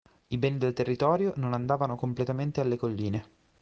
I 0.29 0.37
beni 0.39 0.57
del 0.57 0.73
territorio 0.73 1.31
non 1.35 1.53
andavano 1.53 1.95
completamente 1.95 2.59
alle 2.59 2.75
colline. 2.75 3.27